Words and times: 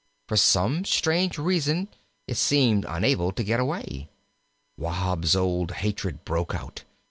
For 0.27 0.35
some 0.35 0.83
strange 0.83 1.37
reason 1.37 1.87
it 2.27 2.33
seemed 2.37 2.87
unable 2.89 3.31
to 3.33 3.43
get 3.43 3.59
away. 3.59 4.09
Wahb's 4.75 5.35
old 5.35 5.73
hatred 5.73 6.25
broke 6.25 6.55
out. 6.55 6.85